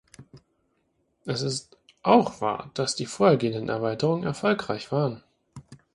[1.25, 5.21] Es ist auch wahr, dass die vorhergehenden Erweiterungen erfolgreich waren.